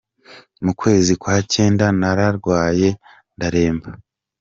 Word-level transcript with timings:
Mu 0.63 0.71
kwezi 0.79 1.11
kwa 1.21 1.35
cyenda 1.53 1.85
nararwaye, 1.99 2.89
ndaremba. 3.35 3.89